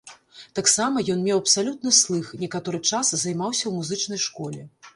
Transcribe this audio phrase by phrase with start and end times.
[0.59, 4.61] Таксама ён меў абсалютны слых, некаторы час займаўся ў музычнай школе.